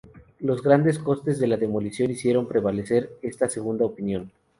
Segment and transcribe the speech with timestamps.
[0.39, 4.31] Los grandes costes de la demolición hicieron prevalecer esta segunda opinión.